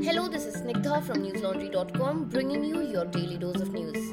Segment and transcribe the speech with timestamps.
[0.00, 4.12] Hello, this is Snigdha from newslaundry.com bringing you your daily dose of news.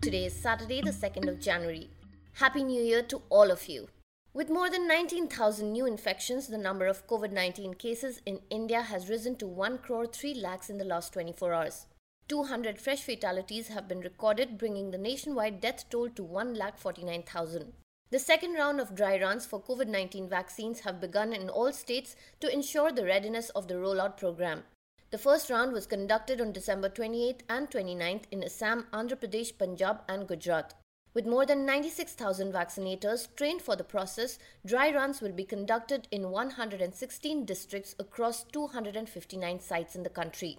[0.00, 1.88] Today is Saturday, the 2nd of January.
[2.32, 3.90] Happy New Year to all of you.
[4.34, 9.08] With more than 19,000 new infections, the number of COVID 19 cases in India has
[9.08, 11.86] risen to 1 crore 3 lakhs in the last 24 hours.
[12.26, 17.72] 200 fresh fatalities have been recorded, bringing the nationwide death toll to 1,49,000.
[18.12, 22.14] The second round of dry runs for COVID 19 vaccines have begun in all states
[22.40, 24.64] to ensure the readiness of the rollout program.
[25.10, 30.02] The first round was conducted on December 28th and 29th in Assam, Andhra Pradesh, Punjab,
[30.10, 30.74] and Gujarat.
[31.14, 36.30] With more than 96,000 vaccinators trained for the process, dry runs will be conducted in
[36.30, 40.58] 116 districts across 259 sites in the country.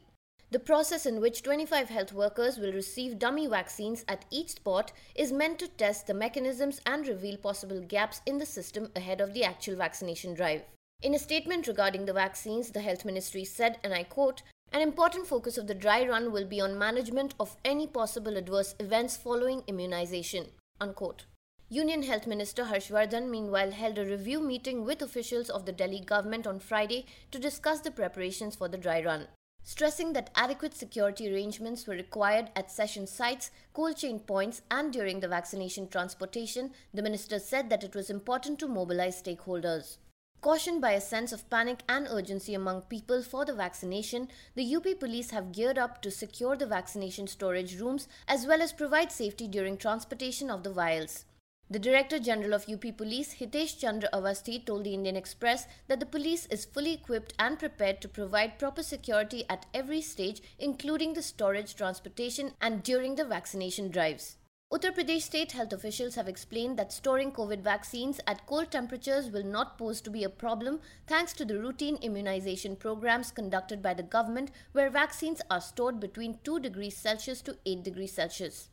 [0.54, 5.32] The process in which 25 health workers will receive dummy vaccines at each spot is
[5.32, 9.44] meant to test the mechanisms and reveal possible gaps in the system ahead of the
[9.44, 10.62] actual vaccination drive.
[11.02, 15.26] In a statement regarding the vaccines, the Health Ministry said, and I quote, an important
[15.26, 19.64] focus of the dry run will be on management of any possible adverse events following
[19.66, 20.46] immunization.
[20.80, 21.26] Unquote.
[21.70, 26.46] Union Health Minister Harshvardhan meanwhile held a review meeting with officials of the Delhi government
[26.46, 29.30] on Friday to discuss the preparations for the dry run.
[29.66, 35.22] Stressing that adequate security arrangements were required at session sites, cold chain points, and during
[35.22, 39.98] the vaccination transportation, the minister said that it was important to mobilize stakeholders.
[40.42, 45.00] Cautioned by a sense of panic and urgency among people for the vaccination, the UP
[45.00, 49.48] police have geared up to secure the vaccination storage rooms as well as provide safety
[49.48, 51.24] during transportation of the vials.
[51.74, 56.06] The Director General of UP Police, Hitesh Chandra Avasthi, told the Indian Express that the
[56.06, 61.24] police is fully equipped and prepared to provide proper security at every stage, including the
[61.24, 64.38] storage, transportation, and during the vaccination drives.
[64.72, 69.44] Uttar Pradesh state health officials have explained that storing COVID vaccines at cold temperatures will
[69.44, 74.04] not pose to be a problem thanks to the routine immunization programs conducted by the
[74.04, 78.70] government where vaccines are stored between 2 degrees Celsius to 8 degrees Celsius.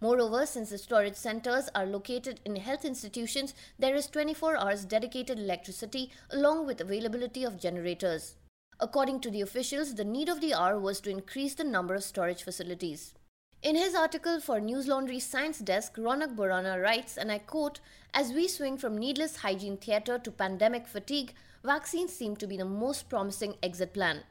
[0.00, 5.38] Moreover, since the storage centers are located in health institutions, there is 24 hours dedicated
[5.38, 8.36] electricity along with availability of generators.
[8.80, 12.02] According to the officials, the need of the hour was to increase the number of
[12.02, 13.14] storage facilities.
[13.62, 17.80] In his article for News Laundry Science Desk, Ronak Borana writes, and I quote,
[18.14, 22.64] As we swing from needless hygiene theatre to pandemic fatigue, vaccines seem to be the
[22.64, 24.22] most promising exit plan.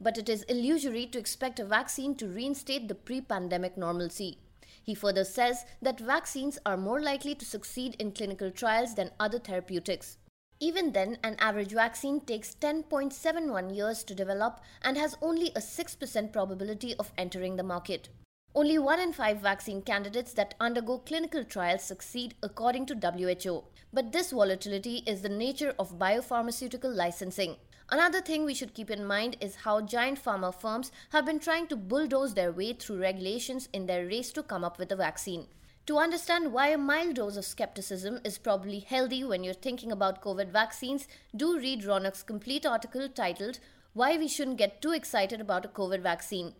[0.00, 4.38] But it is illusory to expect a vaccine to reinstate the pre pandemic normalcy.
[4.82, 9.38] He further says that vaccines are more likely to succeed in clinical trials than other
[9.38, 10.18] therapeutics.
[10.60, 16.32] Even then, an average vaccine takes 10.71 years to develop and has only a 6%
[16.32, 18.08] probability of entering the market.
[18.54, 23.64] Only 1 in 5 vaccine candidates that undergo clinical trials succeed according to WHO.
[23.92, 27.56] But this volatility is the nature of biopharmaceutical licensing.
[27.90, 31.66] Another thing we should keep in mind is how giant pharma firms have been trying
[31.68, 35.46] to bulldoze their way through regulations in their race to come up with a vaccine.
[35.86, 40.20] To understand why a mild dose of skepticism is probably healthy when you're thinking about
[40.22, 43.58] COVID vaccines, do read Ronak's complete article titled
[43.94, 46.52] Why We Shouldn't Get Too Excited About a COVID Vaccine.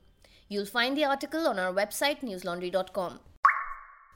[0.49, 3.21] You'll find the article on our website newslaundry.com.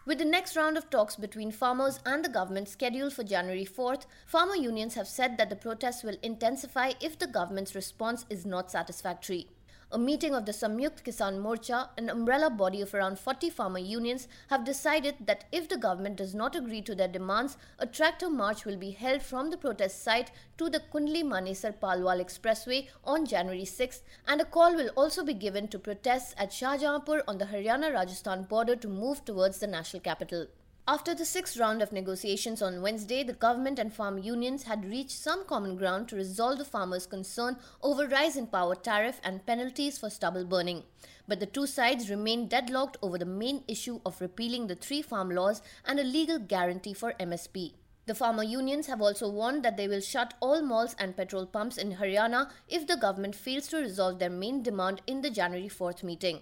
[0.05, 4.07] With the next round of talks between farmers and the government scheduled for January 4th,
[4.27, 8.69] farmer unions have said that the protests will intensify if the government's response is not
[8.69, 9.47] satisfactory.
[9.95, 14.27] A meeting of the Samyukt Kisan Morcha, an umbrella body of around 40 farmer unions,
[14.49, 18.65] have decided that if the government does not agree to their demands, a tractor march
[18.65, 23.67] will be held from the protest site to the Kundli Manesar Palwal Expressway on January
[23.67, 27.93] 6th, and a call will also be given to protests at Shahjahanpur on the Haryana
[27.93, 30.47] Rajasthan border to move towards the national capital.
[30.89, 35.13] After the sixth round of negotiations on Wednesday, the government and farm unions had reached
[35.13, 39.97] some common ground to resolve the farmers' concern over rise in power tariff and penalties
[39.97, 40.83] for stubble burning.
[41.29, 45.31] But the two sides remained deadlocked over the main issue of repealing the three farm
[45.31, 47.75] laws and a legal guarantee for MSP.
[48.07, 51.79] The farmer unions have also warned that they will shut all malls and petrol pumps
[51.79, 56.03] in Haryana if the government fails to resolve their main demand in the January 4th
[56.03, 56.41] meeting.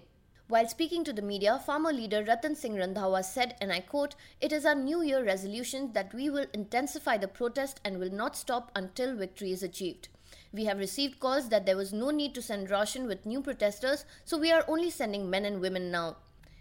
[0.51, 4.51] While speaking to the media, farmer leader Ratan Singh Randhawa said, and I quote, It
[4.51, 8.69] is our New Year resolution that we will intensify the protest and will not stop
[8.75, 10.09] until victory is achieved.
[10.51, 14.03] We have received calls that there was no need to send ration with new protesters,
[14.25, 16.17] so we are only sending men and women now.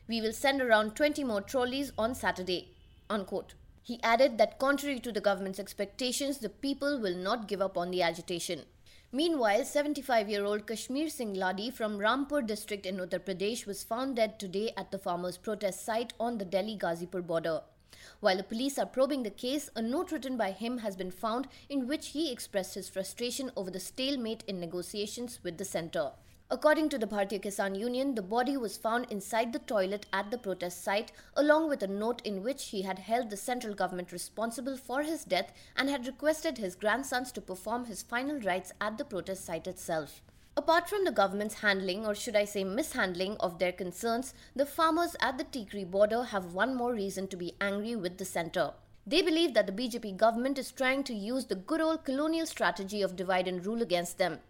[0.06, 2.69] We will send around 20 more trolleys on Saturday.
[3.10, 3.54] Unquote.
[3.82, 7.90] He added that contrary to the government's expectations, the people will not give up on
[7.90, 8.66] the agitation.
[9.12, 14.15] Meanwhile, 75 year old Kashmir Singh Ladi from Rampur district in Uttar Pradesh was found
[14.15, 17.62] dead today at the farmers' protest site on the Delhi Ghazipur border.
[18.21, 21.49] While the police are probing the case, a note written by him has been found
[21.69, 26.12] in which he expressed his frustration over the stalemate in negotiations with the centre.
[26.52, 30.38] According to the Bharatiya Kisan Union, the body was found inside the toilet at the
[30.38, 34.76] protest site, along with a note in which he had held the central government responsible
[34.76, 39.05] for his death and had requested his grandsons to perform his final rites at the
[39.05, 40.23] protest site itself.
[40.56, 45.14] Apart from the government's handling, or should I say mishandling, of their concerns, the farmers
[45.20, 48.73] at the Tikri border have one more reason to be angry with the centre.
[49.06, 53.02] They believe that the BJP government is trying to use the good old colonial strategy
[53.02, 54.41] of divide and rule against them.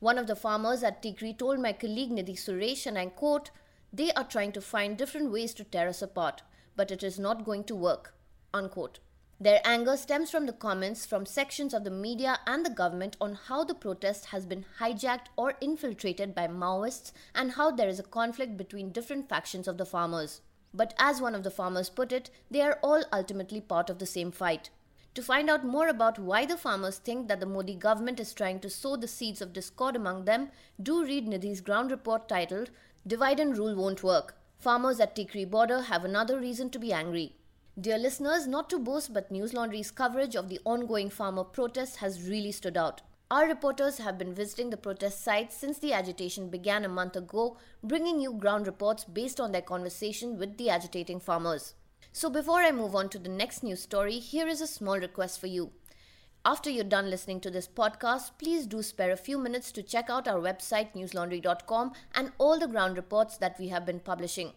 [0.00, 3.50] One of the farmers at Tikri told my colleague Nidhi Suresh, and I quote,
[3.92, 6.40] They are trying to find different ways to tear us apart,
[6.74, 8.14] but it is not going to work.
[8.54, 8.98] Unquote.
[9.38, 13.34] Their anger stems from the comments from sections of the media and the government on
[13.34, 18.02] how the protest has been hijacked or infiltrated by Maoists and how there is a
[18.02, 20.40] conflict between different factions of the farmers.
[20.72, 24.06] But as one of the farmers put it, they are all ultimately part of the
[24.06, 24.70] same fight.
[25.14, 28.60] To find out more about why the farmers think that the Modi government is trying
[28.60, 32.70] to sow the seeds of discord among them, do read Nidhi's ground report titled
[33.04, 34.36] Divide and Rule Won't Work.
[34.58, 37.34] Farmers at Tikri border have another reason to be angry.
[37.80, 42.28] Dear listeners, not to boast, but News Laundry's coverage of the ongoing farmer protest has
[42.28, 43.00] really stood out.
[43.32, 47.56] Our reporters have been visiting the protest sites since the agitation began a month ago,
[47.82, 51.74] bringing you ground reports based on their conversation with the agitating farmers.
[52.12, 55.40] So, before I move on to the next news story, here is a small request
[55.40, 55.70] for you.
[56.44, 60.10] After you're done listening to this podcast, please do spare a few minutes to check
[60.10, 64.52] out our website newslaundry.com and all the ground reports that we have been publishing.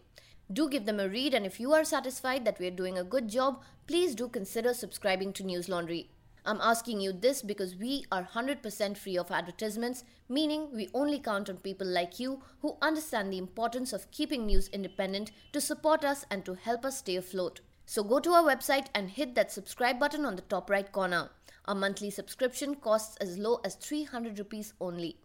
[0.51, 3.03] Do give them a read, and if you are satisfied that we are doing a
[3.03, 6.09] good job, please do consider subscribing to News Laundry.
[6.45, 11.49] I'm asking you this because we are 100% free of advertisements, meaning we only count
[11.49, 16.25] on people like you who understand the importance of keeping news independent to support us
[16.29, 17.61] and to help us stay afloat.
[17.85, 21.29] So go to our website and hit that subscribe button on the top right corner.
[21.65, 25.15] Our monthly subscription costs as low as 300 rupees only.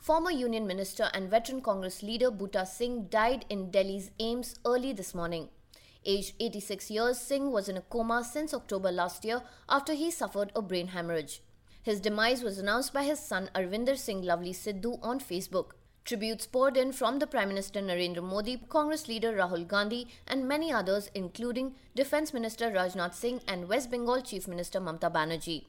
[0.00, 5.14] Former Union Minister and veteran Congress leader Buta Singh died in Delhi's AIIMS early this
[5.14, 5.48] morning.
[6.08, 10.52] Aged 86 years, Singh was in a coma since October last year after he suffered
[10.54, 11.42] a brain hemorrhage.
[11.82, 15.72] His demise was announced by his son Arvinder Singh Lovely Sidhu on Facebook.
[16.04, 20.72] Tributes poured in from the Prime Minister Narendra Modi, Congress leader Rahul Gandhi, and many
[20.72, 25.64] others, including Defence Minister Rajnath Singh and West Bengal Chief Minister Mamta Banerjee.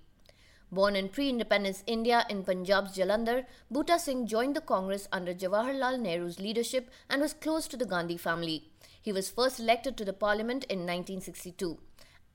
[0.72, 5.98] Born in pre independence India in Punjab's Jalandhar, Buta Singh joined the Congress under Jawaharlal
[6.00, 8.70] Nehru's leadership and was close to the Gandhi family.
[9.08, 11.78] He was first elected to the parliament in 1962.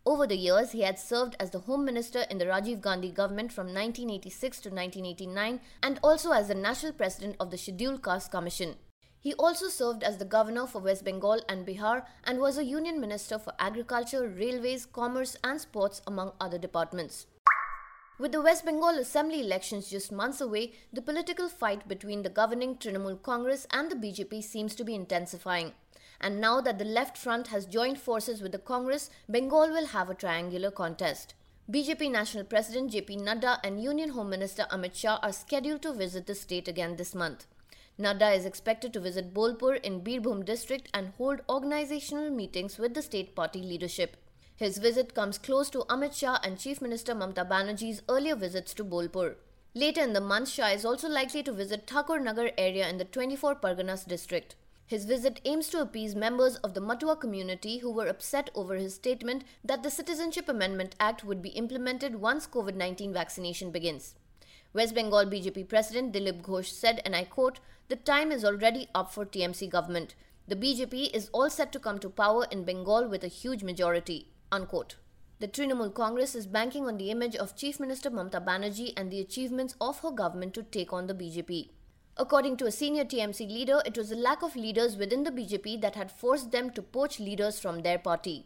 [0.06, 3.52] Over the years, he had served as the Home Minister in the Rajiv Gandhi government
[3.52, 8.76] from 1986 to 1989 and also as the National President of the Scheduled Caste Commission.
[9.20, 12.98] He also served as the Governor for West Bengal and Bihar and was a Union
[12.98, 17.26] Minister for Agriculture, Railways, Commerce and Sports, among other departments.
[18.18, 22.76] With the West Bengal Assembly elections just months away, the political fight between the governing
[22.76, 25.72] Trinamool Congress and the BJP seems to be intensifying.
[26.22, 30.08] And now that the left front has joined forces with the Congress, Bengal will have
[30.08, 31.34] a triangular contest.
[31.70, 36.26] BJP National President JP Nadda and Union Home Minister Amit Shah are scheduled to visit
[36.26, 37.46] the state again this month.
[37.98, 43.02] Nadda is expected to visit Bolpur in Birbhum district and hold organizational meetings with the
[43.02, 44.16] state party leadership.
[44.56, 48.84] His visit comes close to Amit Shah and Chief Minister Mamta Banerjee's earlier visits to
[48.84, 49.34] Bolpur.
[49.74, 53.04] Later in the month, Shah is also likely to visit Thakur Nagar area in the
[53.04, 54.54] 24 Parganas district.
[54.92, 58.94] His visit aims to appease members of the Matua community who were upset over his
[58.94, 64.16] statement that the Citizenship Amendment Act would be implemented once COVID 19 vaccination begins.
[64.74, 67.58] West Bengal BJP President Dilip Ghosh said, and I quote,
[67.88, 70.14] The time is already up for TMC government.
[70.46, 74.28] The BJP is all set to come to power in Bengal with a huge majority.
[74.52, 74.96] Unquote.
[75.38, 79.20] The Trinamool Congress is banking on the image of Chief Minister Mamta Banerjee and the
[79.20, 81.70] achievements of her government to take on the BJP.
[82.18, 85.80] According to a senior TMC leader, it was a lack of leaders within the BJP
[85.80, 88.44] that had forced them to poach leaders from their party.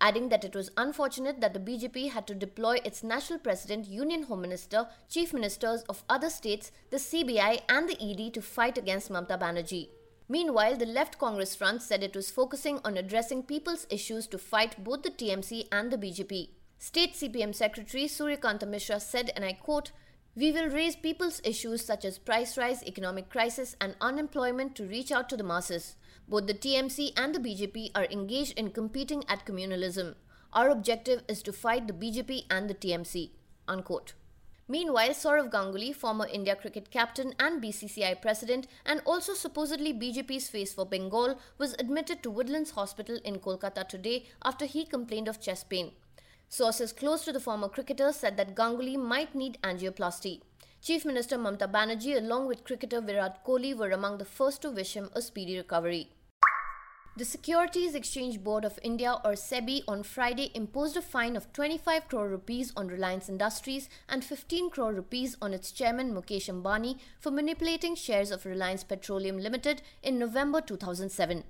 [0.00, 4.24] Adding that it was unfortunate that the BJP had to deploy its national president, Union
[4.24, 9.10] Home Minister, chief ministers of other states, the CBI, and the ED to fight against
[9.10, 9.88] Mamta Banerjee.
[10.28, 14.84] Meanwhile, the left Congress front said it was focusing on addressing people's issues to fight
[14.84, 16.50] both the TMC and the BJP.
[16.78, 19.90] State CPM Secretary Suryakanta Mishra said, and I quote,
[20.38, 25.10] we will raise people's issues such as price rise, economic crisis, and unemployment to reach
[25.10, 25.96] out to the masses.
[26.28, 30.14] Both the TMC and the BJP are engaged in competing at communalism.
[30.52, 33.30] Our objective is to fight the BJP and the TMC.
[33.66, 34.12] Unquote.
[34.68, 40.72] Meanwhile, Sourav Ganguly, former India cricket captain and BCCI president, and also supposedly BJP's face
[40.72, 45.68] for Bengal, was admitted to Woodlands Hospital in Kolkata today after he complained of chest
[45.68, 45.90] pain.
[46.50, 50.40] Sources close to the former cricketer said that Ganguly might need angioplasty.
[50.80, 54.94] Chief Minister Mamta Banerjee, along with cricketer Virat Kohli, were among the first to wish
[54.94, 56.08] him a speedy recovery.
[57.18, 62.06] The Securities Exchange Board of India or SEBI on Friday imposed a fine of 25
[62.08, 67.32] crore rupees on Reliance Industries and 15 crore rupees on its chairman Mukesh Ambani for
[67.32, 71.42] manipulating shares of Reliance Petroleum Limited in November 2007.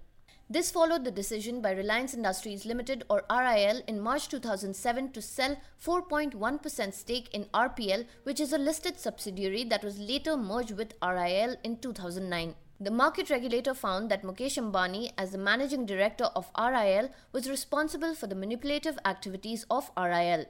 [0.50, 5.58] This followed the decision by Reliance Industries Limited or RIL in March 2007 to sell
[5.84, 11.56] 4.1% stake in RPL, which is a listed subsidiary that was later merged with RIL
[11.62, 12.54] in 2009.
[12.80, 18.14] The market regulator found that Mukesh Ambani, as the managing director of RIL, was responsible
[18.14, 20.46] for the manipulative activities of RIL.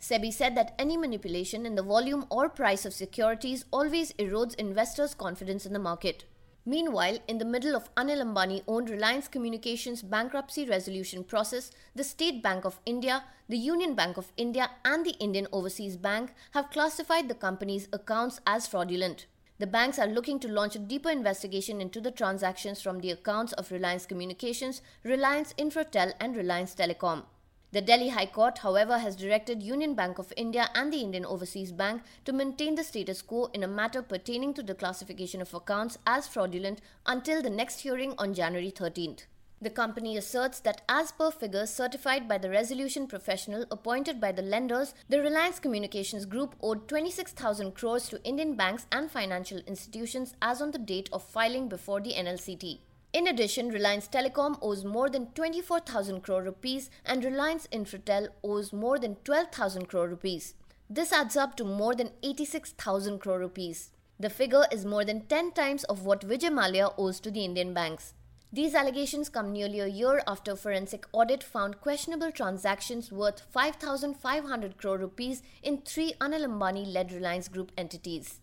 [0.00, 5.12] SEBI said that any manipulation in the volume or price of securities always erodes investors'
[5.12, 6.22] confidence in the market.
[6.66, 12.42] Meanwhile, in the middle of Anil Ambani owned Reliance Communications bankruptcy resolution process, the State
[12.42, 17.28] Bank of India, the Union Bank of India, and the Indian Overseas Bank have classified
[17.28, 19.26] the company's accounts as fraudulent.
[19.58, 23.52] The banks are looking to launch a deeper investigation into the transactions from the accounts
[23.54, 27.24] of Reliance Communications, Reliance Infratel, and Reliance Telecom.
[27.72, 31.70] The Delhi High Court, however, has directed Union Bank of India and the Indian Overseas
[31.70, 35.96] Bank to maintain the status quo in a matter pertaining to the classification of accounts
[36.04, 39.26] as fraudulent until the next hearing on January 13th.
[39.62, 44.42] The company asserts that as per figures certified by the resolution professional appointed by the
[44.42, 50.60] lenders, the Reliance Communications Group owed 26,000 crores to Indian banks and financial institutions as
[50.60, 52.80] on the date of filing before the NLCT.
[53.12, 59.00] In addition, Reliance Telecom owes more than 24,000 crore rupees and Reliance Infratel owes more
[59.00, 60.54] than 12,000 crore rupees.
[60.88, 63.90] This adds up to more than 86,000 crore rupees.
[64.20, 67.74] The figure is more than 10 times of what Vijay Mallya owes to the Indian
[67.74, 68.14] banks.
[68.52, 74.76] These allegations come nearly a year after a forensic audit found questionable transactions worth 5,500
[74.76, 78.40] crore rupees in three Anil Ambani led Reliance Group entities.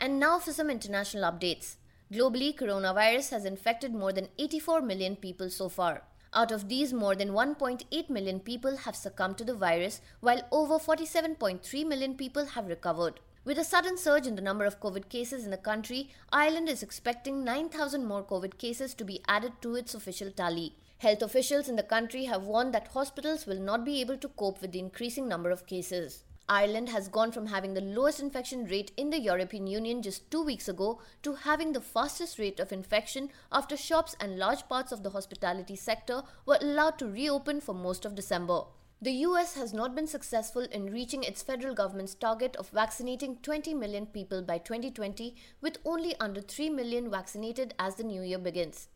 [0.00, 1.76] And now for some international updates.
[2.12, 6.04] Globally, coronavirus has infected more than 84 million people so far.
[6.32, 10.78] Out of these, more than 1.8 million people have succumbed to the virus, while over
[10.78, 13.18] 47.3 million people have recovered.
[13.44, 16.84] With a sudden surge in the number of COVID cases in the country, Ireland is
[16.84, 20.76] expecting 9,000 more COVID cases to be added to its official tally.
[20.98, 24.62] Health officials in the country have warned that hospitals will not be able to cope
[24.62, 26.22] with the increasing number of cases.
[26.48, 30.42] Ireland has gone from having the lowest infection rate in the European Union just two
[30.42, 35.02] weeks ago to having the fastest rate of infection after shops and large parts of
[35.02, 38.62] the hospitality sector were allowed to reopen for most of December.
[39.02, 43.74] The US has not been successful in reaching its federal government's target of vaccinating 20
[43.74, 48.88] million people by 2020, with only under 3 million vaccinated as the new year begins.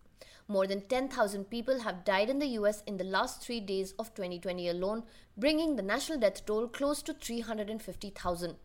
[0.51, 4.13] More than 10,000 people have died in the US in the last three days of
[4.15, 5.05] 2020 alone,
[5.37, 8.57] bringing the national death toll close to 350,000.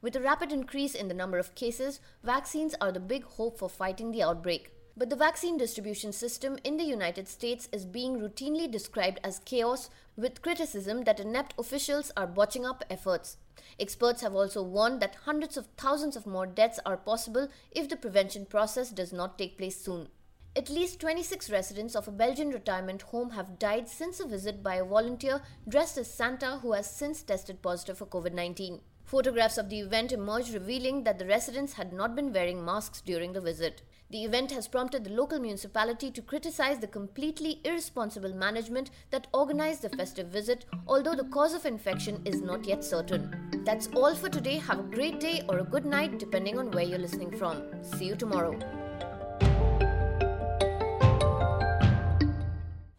[0.00, 3.68] With a rapid increase in the number of cases, vaccines are the big hope for
[3.68, 4.70] fighting the outbreak.
[4.96, 9.90] But the vaccine distribution system in the United States is being routinely described as chaos,
[10.16, 13.38] with criticism that inept officials are botching up efforts.
[13.80, 17.96] Experts have also warned that hundreds of thousands of more deaths are possible if the
[17.96, 20.06] prevention process does not take place soon.
[20.56, 24.76] At least 26 residents of a Belgian retirement home have died since a visit by
[24.76, 28.80] a volunteer dressed as Santa who has since tested positive for COVID 19.
[29.02, 33.32] Photographs of the event emerged revealing that the residents had not been wearing masks during
[33.32, 33.82] the visit.
[34.10, 39.82] The event has prompted the local municipality to criticize the completely irresponsible management that organized
[39.82, 43.62] the festive visit, although the cause of infection is not yet certain.
[43.64, 44.58] That's all for today.
[44.58, 47.64] Have a great day or a good night, depending on where you're listening from.
[47.82, 48.83] See you tomorrow.